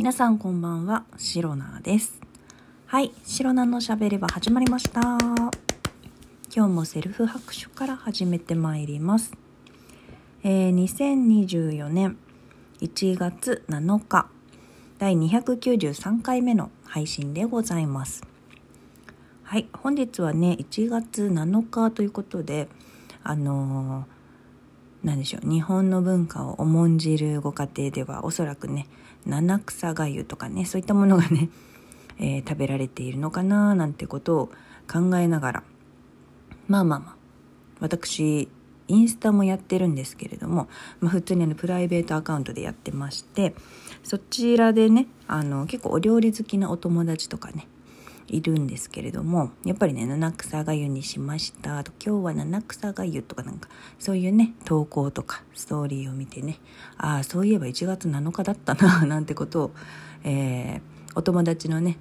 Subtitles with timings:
[0.00, 2.18] 皆さんこんばんは、シロナです。
[2.86, 5.02] はい、シロナのしゃべり場始まりました。
[5.02, 5.50] 今
[6.50, 9.34] 日もセルフ拍手から始めてまいります。
[10.42, 12.16] えー、2024年
[12.80, 14.30] 1月7日、
[14.98, 18.22] 第293回目の配信でございます。
[19.42, 22.68] はい、本日はね、1月7日ということで、
[23.22, 24.20] あのー
[25.02, 28.86] なんでしょう日本の文化を重んじるご家庭ではおそらくね
[29.26, 31.48] 七草がゆとかねそういったものがね、
[32.18, 34.46] えー食べられているのかななんてことを
[34.90, 35.62] 考えながら。
[36.68, 37.16] まあまあまあ。
[37.80, 38.48] 私
[38.90, 40.68] インスタもやってるんですけれども、
[41.00, 43.54] まあ、普通にあのプライベートアカウントでやってまして
[44.02, 47.68] そちらでねあの結構お料理好きなお友達とかね
[48.30, 56.58] いるんですけれどもやっぱりね七草がゆにしましたと今日は七草がゆとかなんかそういうね投稿とかストーリーを見てね
[56.96, 59.70] ああそういえば1月7日だったな なんてことを、
[60.24, 61.98] えーお友達のね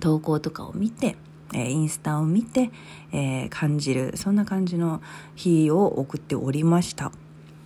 [0.00, 1.16] 投稿とかを見て、
[1.52, 2.70] えインスタを見て、
[3.10, 5.02] えー感じるそんな感じの
[5.34, 7.10] 日を送っておりました。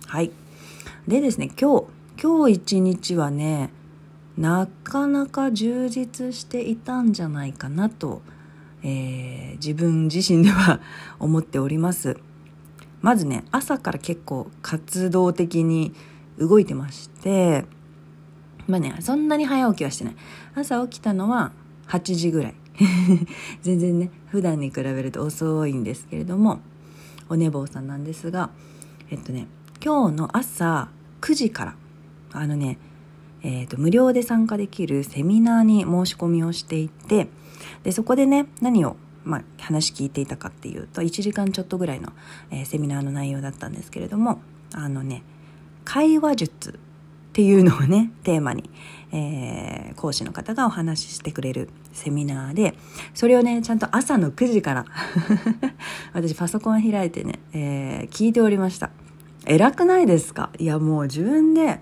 [0.07, 0.31] はい。
[1.07, 1.85] でですね今日
[2.21, 3.69] 今日一日はね
[4.39, 8.21] なかなか充実していたんじゃないかなと、
[8.81, 10.79] えー自分自身では
[11.19, 12.17] 思っております。
[13.01, 15.93] まずね朝から結構活動的に
[16.37, 17.65] 動いてまして
[18.67, 20.15] まあねそんなに早起きはしてない。
[20.55, 21.51] 朝起きたのは
[21.87, 22.55] 8時ぐらい。
[23.61, 26.61] 全然ね普段に比べると遅いんですけれども
[27.27, 28.51] お寝坊さんなんですが
[29.09, 29.47] えっとね
[29.83, 30.87] 今日の朝
[31.19, 31.75] 9時から
[32.31, 32.77] あのね
[33.43, 37.27] えー、と無料で参加できるセミナーに申し込みをしていて
[37.83, 42.11] でそこでね何を、まあ、話聞いていたかっていうと1時間ちょっとぐらいの、
[42.51, 44.41] えーセミナーの内容だったんですけれども
[44.73, 45.23] あのね
[45.85, 48.69] 会話術っていうのをね テーマに、
[49.11, 52.75] えー講師の方がお話ししてくれるセミナーで
[53.13, 54.85] それをねちゃんと朝の9時から
[56.13, 58.91] 私パソコン開いてね、えー聞いておりました。
[59.45, 60.51] 偉くないですか？
[60.59, 61.79] いやもう自分で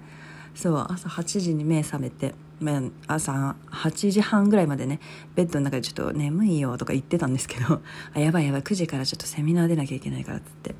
[0.57, 5.00] そう朝8時に目覚めて、ま、朝8時半ぐらいまでね
[5.35, 7.84] ベッドの中でちょっと眠いよとか言ってたんですけど
[8.16, 10.73] あやばいやばい9時からちょっとセミナー出なきゃいけないからっつって。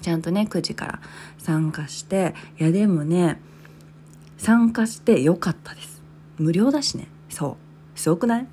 [0.00, 1.00] ちゃんとね9時から
[1.36, 3.38] 参加していやでもね
[4.38, 6.00] 参加してよかったです。
[6.38, 7.06] 無料だしね。
[7.28, 7.58] そ
[7.94, 7.98] う。
[7.98, 8.46] すごくない？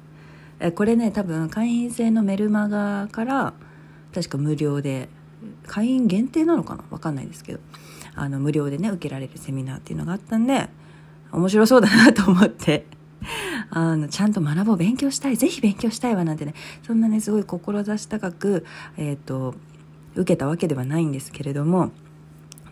[0.60, 3.54] えこれね多分会員制のメルマガから
[4.14, 5.08] 確か無料で
[5.68, 6.84] 会員限定なのかな？
[6.90, 7.60] わかんないですけど。
[8.16, 10.70] あの無料でね受けられるセミナーっていうのがあったんで
[11.32, 12.88] 面白そうだなと思って。
[13.70, 15.38] あのちゃんと学ぼう勉強したい。
[15.38, 16.54] ぜひ勉強したいわなんてね。
[16.84, 18.66] そんなねすごい志高く、
[18.98, 19.56] えー、と
[20.16, 21.92] 受けたわけではないんですけれども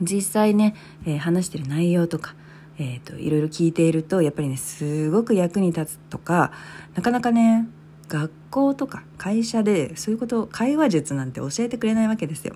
[0.01, 0.75] 実際ね、
[1.05, 2.35] えー話してる内容とか、
[2.77, 6.51] えー、といろいろ聞いているとやっぱりねすごく役に立つとか
[6.95, 7.67] なかなかね
[8.07, 12.55] 学校とか会社でそういうこと会話術なんて教えてくれないわけですよ。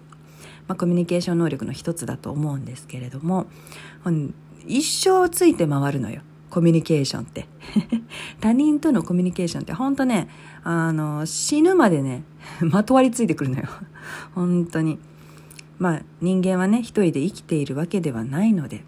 [0.70, 3.48] まあ、コミュニケーション能力の一つだと思うんですけれども
[4.68, 6.22] 一生ついて回るのよ。
[6.52, 7.48] コミュニケーションって。
[8.40, 10.28] 他人とのコミュニケーションって本当ね
[10.64, 12.24] あの死ぬまでね
[12.62, 13.66] まとわりついてくるのよ。
[14.36, 15.00] 本当に。
[15.80, 18.84] まあ人間はね一人で生きているわけではないので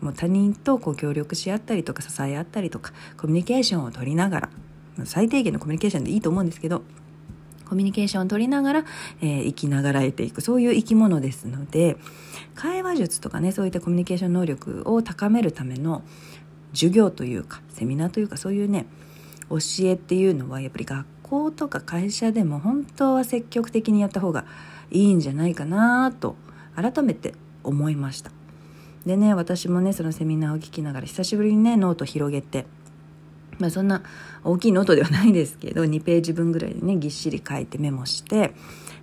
[0.00, 4.50] もう他人とこう協力し合ったりとか支え合ったりとかコミュニケーションを取りながら
[5.04, 6.82] 最低限のコミュニケーションでいいと思うんですけど
[7.68, 8.84] コミュニケーションを取りながら、
[9.20, 11.96] えー生きながらえていくそういう生き物ですので
[12.54, 16.02] 会話術とかねそういったコミュニケーション能力を高めるための
[16.72, 18.86] 授業というかセミナーというかそういうね
[19.50, 24.44] 教えっていうのはやっぱり学校とか会社でも本当は積極的にやった方が
[24.90, 26.36] いいんじゃないかなと
[26.74, 28.30] 改めて思いました。
[29.06, 32.66] でね私もねそのセミナーを聞きながら久しぶりにねノート広げて
[33.58, 34.02] まあそんな
[34.44, 38.54] 大きいノートではないですけど2ページ分ぐらいでねぎっしり書いてメモして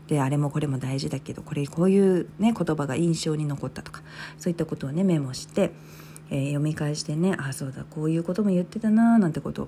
[0.07, 4.01] であれもこれも大事だけどこれこういうね言葉が印象に残ったとか
[4.37, 5.71] そういったことをねメモして、
[6.29, 9.67] えー読み返してねああそうだこういうことも言ってたななんてこと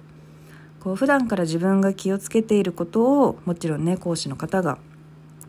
[0.80, 4.78] こう普段から自分が気をつけていることをもちろんね講師の方が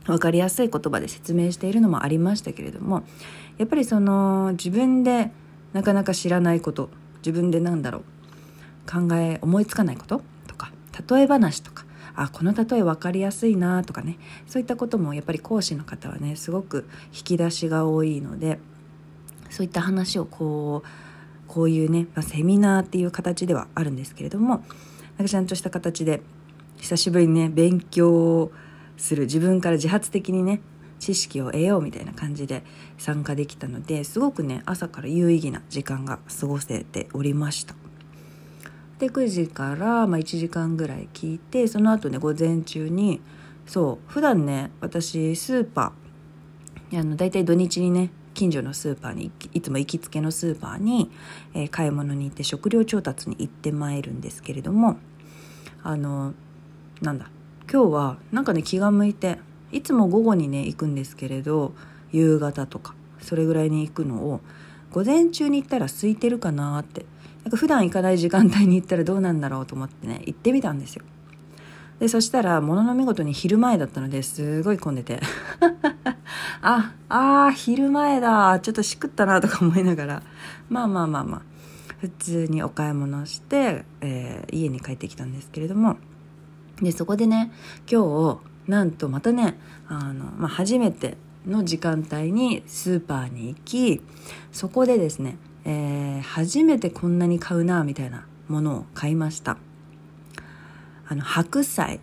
[0.07, 3.03] 分かりやすい言葉で説明しているのもありましたけれども
[3.59, 5.31] やっぱりその自分で
[5.75, 6.89] なかなか知らないこと
[7.19, 8.05] 自分でなんだろう
[8.89, 10.73] 考え思いつかないこととか
[11.09, 18.59] 例え話とかあこの例え分かりやすいなとかねそういったこともやっぱり講師の方はねすごく引き出しが多いので
[19.51, 20.89] そういった話をこう
[21.47, 24.59] こういうね、まあ、セミナーっていう形ではあるんですけれどもなん
[25.19, 26.23] かちゃんとした形で
[26.79, 28.51] 久しぶりにね勉強
[28.97, 30.61] する自分から自発的にね
[30.99, 32.65] 知識を得ようみたいな感じで
[32.99, 37.88] 参加できたのですごくね朝から有意義な時間が過ごせておりました。
[38.99, 43.21] で9時から、まあ、1時間ぐらい聞いてその後ね午前中に
[43.67, 51.11] そう普段ね私スーパーあの大体土日にね近所のスーパーにいつも行きつけのスーパーに、
[51.55, 54.97] えー、買い物に行って食料調達に行ってまいるんですけれども
[55.83, 56.35] あの
[57.01, 57.31] なんだ
[57.71, 59.39] 今日はなんかね気が向いて
[59.71, 61.75] いつも午後にね行くんですけれど
[62.11, 64.41] 夕方とかそれぐらいに行くのを
[64.91, 67.05] 午前中に行ったら空いてるかなって
[67.45, 71.05] なんか普段行かない時間帯に行ったらどうなんだろうと思ってね行ってみたんですよ。
[71.99, 75.21] でそしたらものの見事に昼前だったのですごい混んでて。
[76.61, 80.23] ああ昼前だちょっとしくったなとか思いながら。
[80.69, 81.43] まあまあまあまあ。
[81.99, 85.97] 普通にお買い物して、えー、家に帰ってきたんですけれども。
[86.81, 87.51] でそこでね
[87.91, 89.59] 今日なんとまたね
[89.89, 94.01] あの、まあ、初めての時間帯にスーパーに行き
[94.53, 99.59] そこでですね、えー、初めてこんなに買うなみたいなものを買いました。
[101.09, 102.01] あの白菜。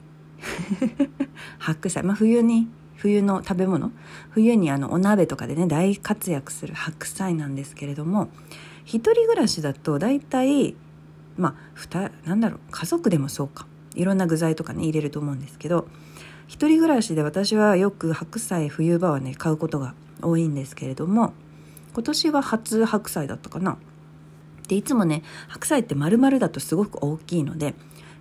[1.60, 2.04] 白菜。
[2.04, 3.92] まあ冬に冬の食べ物。
[4.32, 8.30] 冬にあのお鍋とかでね大活躍する白菜なんですけれども
[8.84, 10.76] 一人暮らしだと大体
[11.38, 13.68] まあふたなんだろう家族でもそうか。
[13.96, 15.88] いろんな具材とかね入れると思うんですけど
[16.48, 21.34] 一人暮らしで私はよく白菜冬場はね買うことが多いんですけれども
[21.96, 23.78] 今年は初白菜だったかな。
[24.68, 27.74] でいつもね白菜って丸々だとすごく大きいので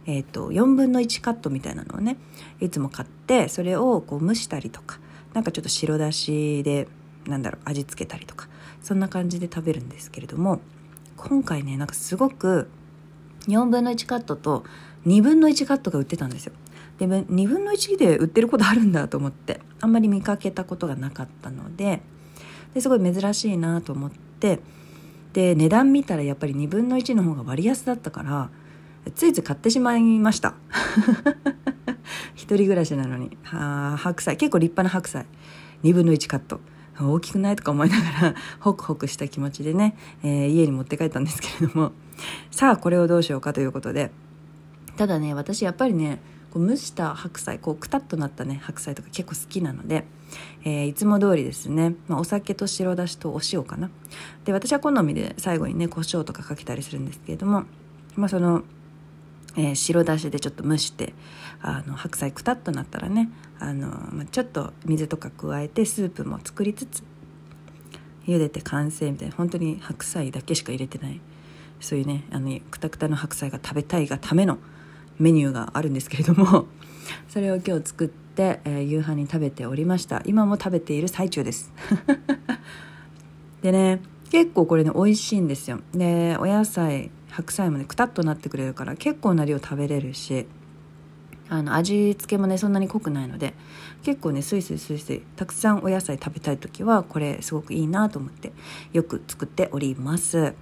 [0.07, 2.19] えーと、4分の1カットみたいなのをね
[2.61, 4.99] いつも買ってそれをこう蒸したりとか
[5.33, 6.89] なんかちょっと白だしで
[7.27, 8.49] なんだろう味付けたりとか
[8.83, 10.61] そんな感じで食べるんですけれども
[11.17, 12.69] 今回ねなんかすごく
[13.49, 14.65] 4分の1カットと
[15.07, 16.53] 2分の1カットが売ってたんですよ。
[16.99, 22.03] で2分の1で売ってることあるんだと思ってあんまり見かけたことがなかったので
[22.75, 24.61] ですごい珍しいなと思って
[25.33, 28.51] で値段見たらやっぱり2分の1の方が割安だったから
[29.15, 30.55] ついつい買ってしまいました。
[32.35, 33.37] 一人暮らしなのに。
[33.43, 34.37] は白菜。
[34.37, 35.27] 結構立派な白菜。
[35.83, 36.61] 2分の1カット。
[37.01, 41.93] 大きくないとか思いながらホクホクした気持ちでね、えー、家に持って帰ったんですけれども。
[42.51, 44.11] さあこれをどうしようかということで。
[44.97, 46.21] ただね私やっぱりね
[46.55, 50.05] こう蒸した白菜こうくたっとなったね白菜とか結構好きなので、
[50.65, 53.91] えー、いつも通りですね、まあ、お酒と白だしとお塩かな。
[54.45, 57.65] で私は好みで最後にね胡椒とかかけたりするんですけれども
[58.17, 58.63] まあその
[59.57, 61.15] えー、白だしでちょっと蒸して
[61.61, 63.31] あの白菜くたっとなったらね
[63.61, 67.05] あの、まあ、ちょっと水とか加えてスープも作りつつ
[68.27, 71.21] 茹でて完成みたいな本当に白菜だけしか入れてない
[71.81, 74.59] そういうねあのくたくたの白菜が食べたいがための
[75.19, 76.67] メニューがあるんですけれども
[77.29, 80.23] それを今日作って、えー、夕飯に食べておりました。
[80.25, 81.73] 今も食べている最中です。
[83.63, 84.01] でね
[84.31, 85.81] 結構これね美味しいんですよ。
[85.93, 90.47] でお野菜白菜もねくたっとなってくれるから結構な量食べれるし
[91.49, 93.55] あの味付けもねそんなに濃くないので
[94.03, 98.53] 結構ねスイスイスイスイたくさんお野菜食べたい時はこれすごくいいなと思って
[98.93, 100.55] よく作っております。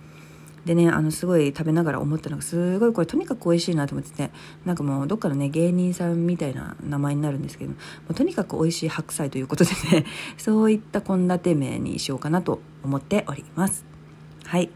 [0.64, 4.30] でねあのすごい食べながら思ったのがすごいこれとにかく美味しいなと思ってて
[4.64, 7.76] なんかもうどっかのね芸人さんみたいな名前になるんですけども
[8.10, 10.06] うとにかく美味しい白菜ということでね
[10.38, 13.84] そういった献立名にしようかなと思っております。
[14.44, 14.70] はい。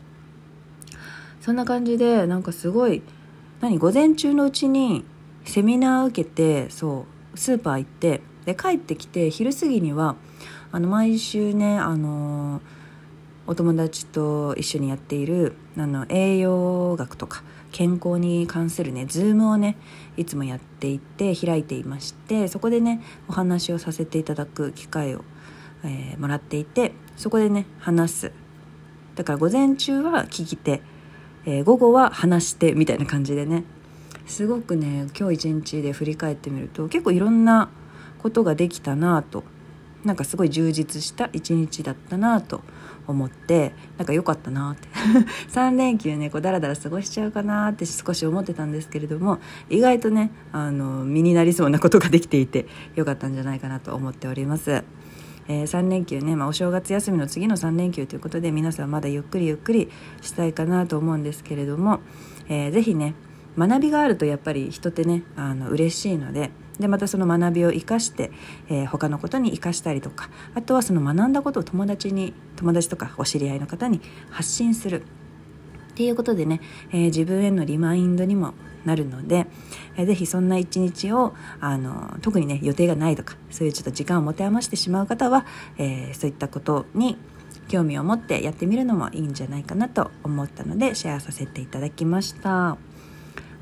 [1.40, 3.02] そんな感じでなんかすごい
[3.60, 5.04] 何午前中のうちに
[5.44, 10.16] セミナー受けてそうスーパー行ってで帰ってきて昼過ぎには
[10.72, 12.60] あの毎週ねあの
[13.46, 19.76] お友達と一緒にやっているあの栄養学とか健康に関するねズームをね
[20.16, 25.24] いつもやっていて開いていましてそこでねお話をさせていただく機会を、
[25.84, 28.32] えー、もらっていてそこでね話す。
[29.14, 30.82] だから午前中は聞き手
[31.46, 33.64] えー、午後は話してみたいな感じでね。
[34.26, 37.70] すごくね今日一日で振り返ってみると結構いろんな
[38.18, 39.44] ことができたなと
[40.04, 42.62] なんかすごい充実した一日だったなと
[43.06, 44.88] 思ってなんか良かったなって
[45.52, 49.38] 3連休ねこうダラダラ過ごしちゃうかなって少し思ってたんですけれども
[49.70, 54.84] 意外とねあの身になりそうなことができていて良かったんじゃないかなと思っております。
[55.48, 59.88] えー、3連休ね、まあ、お正月休みの次の3連休ということで皆さんまだゆっくりゆっくり
[60.20, 62.00] したいかなと思うんですけれども、
[62.48, 63.14] えー、ぜひね
[63.56, 68.30] 学びがあるとやっぱり人ってねあの嬉しいのででまたその学びを生かして、
[68.68, 75.04] えー、他のことに生かしたりとかあとはその学んだことを友達に友達とかお知り合いの方に発信するっ
[75.96, 78.52] ていうことでね、えー、自分へのリマインドにも
[78.84, 79.46] なるので、
[79.96, 85.46] えー、ぜひそんな一日をあの特にね予定がないとかそういうちょっと時間を持て余してしまう方は、
[85.78, 87.16] えー、そういったことに
[87.68, 92.76] 興味を持ってやってみるのもいいんじゃないかなと思ったのでシェアさせていただきました。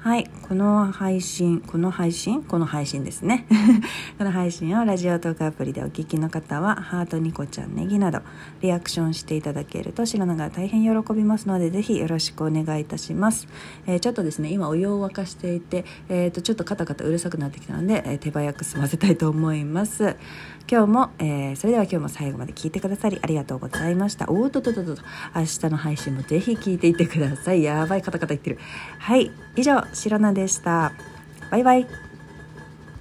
[0.05, 2.45] はいこの配信この配信？
[2.45, 3.47] この配信ですね。
[4.19, 8.21] この配信をラジオトークアプリでお聞きの方はハートニコちゃんネギなど
[8.61, 13.49] リアクションしていただけると白菜が大変喜びますのでぜひよろしくお願いいたします、
[13.87, 20.17] えー、ちょっとですね今お湯を沸かしていて、えー、とちょっとカタカタうるさくなってきたので、えー、手早く済ませたいと思います。
[20.67, 24.31] 今日も、え、それでは今日も最後まで聞いてくださりありがとうございました。
[24.31, 25.03] おーととととと。
[25.37, 27.63] 明日の配信もぜひ聞いていってください。
[27.63, 28.59] やばいカタカタ言ってる。
[28.99, 29.85] はい以上。
[29.95, 30.93] 白菜でした。
[31.51, 32.04] バイバイ。